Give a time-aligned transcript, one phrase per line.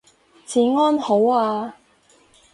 [0.47, 1.75] 治安好啊